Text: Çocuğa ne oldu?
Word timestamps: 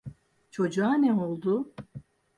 Çocuğa 0.51 0.93
ne 0.93 1.13
oldu? 1.13 1.73